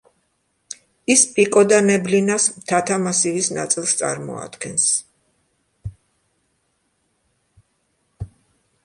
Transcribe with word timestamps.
ის 1.15 1.23
პიკო-და-ნებლინას 1.33 2.47
მთათა 2.55 2.97
მასივის 3.03 3.49
ნაწილს 3.57 3.93
წარმოადგენს. 3.99 4.89